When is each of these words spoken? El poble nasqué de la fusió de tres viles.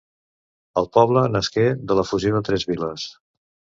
El 0.81 0.87
poble 0.97 1.23
nasqué 1.35 1.67
de 1.91 1.99
la 1.99 2.07
fusió 2.13 2.33
de 2.39 2.45
tres 2.49 2.67
viles. 2.73 3.05